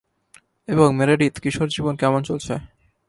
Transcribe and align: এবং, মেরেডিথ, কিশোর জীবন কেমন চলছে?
এবং, 0.67 0.95
মেরেডিথ, 0.95 1.39
কিশোর 1.39 1.67
জীবন 1.67 1.95
কেমন 1.95 2.21
চলছে? 2.23 2.53